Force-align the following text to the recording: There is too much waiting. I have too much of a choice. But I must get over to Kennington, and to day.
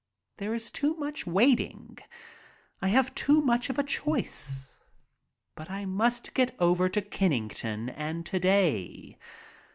There 0.37 0.55
is 0.55 0.71
too 0.71 0.95
much 0.95 1.27
waiting. 1.27 1.99
I 2.81 2.87
have 2.87 3.13
too 3.13 3.39
much 3.39 3.69
of 3.69 3.77
a 3.77 3.83
choice. 3.83 4.79
But 5.53 5.69
I 5.69 5.85
must 5.85 6.33
get 6.33 6.55
over 6.57 6.89
to 6.89 7.03
Kennington, 7.03 7.87
and 7.89 8.25
to 8.25 8.39
day. 8.39 9.19